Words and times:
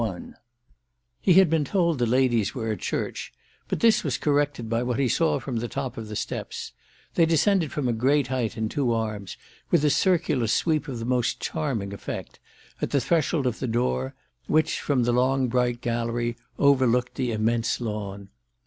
5I 0.01 0.33
He 1.21 1.33
had 1.33 1.47
been 1.47 1.63
told 1.63 1.99
the 1.99 2.07
ladies 2.07 2.55
were 2.55 2.71
at 2.71 2.79
church, 2.79 3.31
but 3.67 3.81
this 3.81 4.03
was 4.03 4.17
corrected 4.17 4.67
by 4.67 4.81
what 4.81 4.97
he 4.97 5.07
saw 5.07 5.39
from 5.39 5.57
the 5.57 5.67
top 5.67 5.95
of 5.95 6.07
the 6.07 6.15
steps—they 6.15 7.23
descended 7.27 7.71
from 7.71 7.87
a 7.87 7.93
great 7.93 8.25
height 8.25 8.57
in 8.57 8.67
two 8.67 8.91
arms, 8.93 9.37
with 9.69 9.85
a 9.85 9.91
circular 9.91 10.47
sweep 10.47 10.87
of 10.87 10.97
the 10.97 11.05
most 11.05 11.39
charming 11.39 11.93
effect—at 11.93 12.89
the 12.89 12.99
threshold 12.99 13.45
of 13.45 13.59
the 13.59 13.67
door 13.67 14.15
which, 14.47 14.81
from 14.81 15.03
the 15.03 15.13
long 15.13 15.47
bright 15.49 15.81
gallery, 15.81 16.35
overlooked 16.57 17.13
the 17.13 17.31
immense 17.31 17.79
lawn. 17.79 18.29